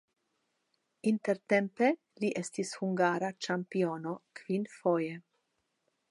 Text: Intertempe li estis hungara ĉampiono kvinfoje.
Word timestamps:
Intertempe 1.09 1.89
li 2.23 2.31
estis 2.41 2.71
hungara 2.79 3.29
ĉampiono 3.47 4.15
kvinfoje. 4.41 5.19